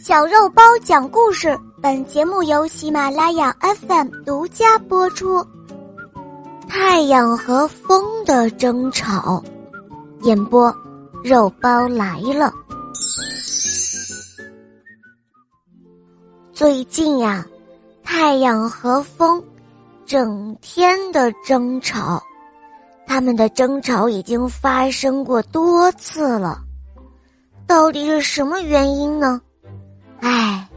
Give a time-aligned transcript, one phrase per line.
[0.00, 5.44] 小肉包讲故事，本节目由喜马拉雅 FM 独家播出。
[6.68, 9.42] 太阳和风的争吵，
[10.22, 10.72] 演播
[11.24, 12.52] 肉包来了。
[16.52, 17.44] 最近呀，
[18.04, 19.42] 太阳和风
[20.06, 22.22] 整天的争吵，
[23.04, 26.60] 他们的争吵已经发生过多次了。
[27.66, 29.40] 到底是什么原因呢？
[30.20, 30.68] 唉，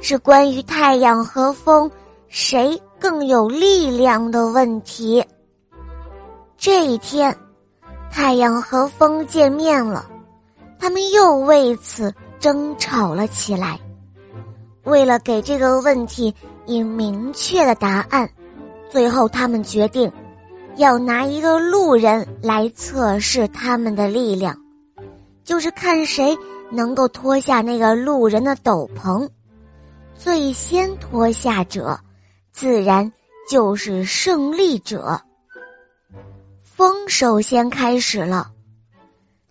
[0.00, 1.90] 是关于太阳和风
[2.28, 5.24] 谁更有力量的问题。
[6.56, 7.36] 这一天，
[8.10, 10.06] 太阳和风见面了，
[10.78, 13.78] 他们又为此争吵了起来。
[14.84, 16.32] 为了给这个问题
[16.64, 18.28] 以明确的答案，
[18.88, 20.10] 最后他们决定
[20.76, 24.56] 要拿一个路人来测试他们的力量，
[25.44, 26.36] 就是看谁。
[26.70, 29.28] 能够脱下那个路人的斗篷，
[30.14, 31.98] 最先脱下者，
[32.52, 33.12] 自然
[33.48, 35.20] 就是胜利者。
[36.60, 38.50] 风首先开始了，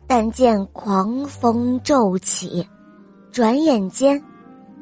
[0.06, 2.68] 但见狂风骤起，
[3.32, 4.22] 转眼间，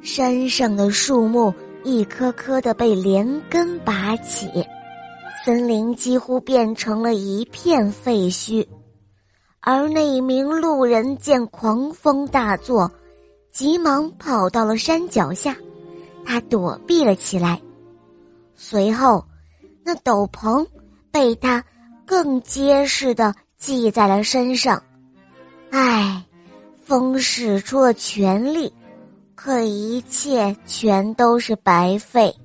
[0.01, 1.53] 山上的树木
[1.83, 4.49] 一棵棵的被连根拔起，
[5.45, 8.67] 森林几乎变成了一片废墟。
[9.65, 12.91] 而那名路人见狂风大作，
[13.49, 15.55] 急忙跑到了山脚下，
[16.25, 17.61] 他躲避了起来。
[18.55, 19.23] 随后，
[19.81, 20.67] 那斗篷
[21.11, 21.63] 被他
[22.05, 24.83] 更结实的系在了身上。
[25.71, 26.21] 唉，
[26.83, 28.71] 风使出了全力，
[29.33, 32.35] 可一切全都是白费。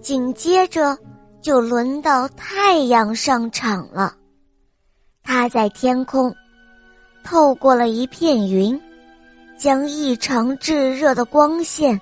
[0.00, 0.98] 紧接着，
[1.40, 4.16] 就轮到太阳上场了。
[5.26, 6.32] 他在天空，
[7.24, 8.80] 透过了一片云，
[9.58, 12.00] 将异常炙热的光线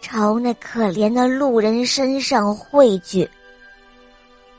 [0.00, 3.30] 朝那可怜的路人身上汇聚。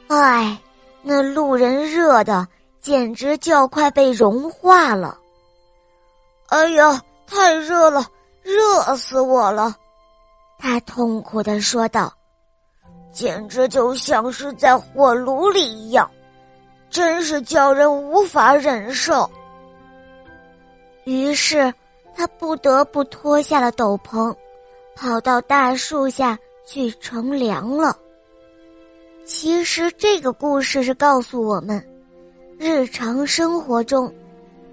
[0.08, 0.56] 唉，
[1.02, 2.48] 那路人热的
[2.80, 5.17] 简直就要快被融化了。
[6.49, 8.05] 哎呀，太热了，
[8.43, 9.76] 热死我了！
[10.60, 12.14] 他痛苦的说道
[13.11, 16.10] ：“简直就像是在火炉里一样。”
[16.90, 19.30] 真是叫人无法忍受。
[21.04, 21.73] 于是，
[22.16, 24.36] 他不得不脱下了斗篷，
[24.96, 27.96] 跑到大树下去乘凉了。
[29.26, 31.84] 其实，这个故事是告诉我们，
[32.58, 34.14] 日常生活中，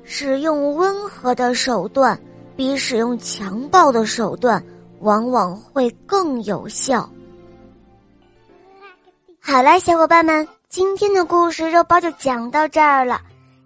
[0.04, 2.18] 使用温和的手段
[2.54, 4.62] 比使用强暴的手段
[5.00, 7.08] 往往会更有效。
[9.40, 10.46] 好了，小伙伴们。
[10.72, 13.20] 今天的故事肉包就讲到这儿了，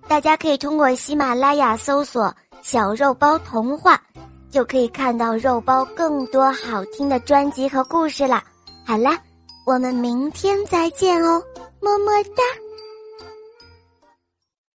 [0.09, 4.03] 大家可以通过喜马拉雅搜索“小肉包童话”，
[4.51, 8.43] 就可以看到肉包更多好听的专辑和故事了。
[8.85, 9.17] 好啦，
[9.65, 11.41] 我们明天再见哦，
[11.81, 12.43] 么么哒。